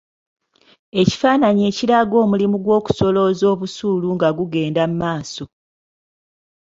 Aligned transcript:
Ekifaananyi 1.01 1.61
ekiraga 1.69 2.15
omulimu 2.23 2.57
gw’okusolooza 2.63 3.47
busuulu 3.59 4.07
nga 4.15 4.29
gugenda 4.37 4.81
mu 4.89 4.95
maaso. 5.01 5.45